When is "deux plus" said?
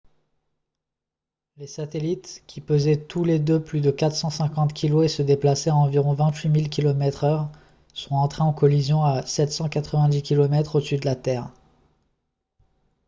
3.37-3.81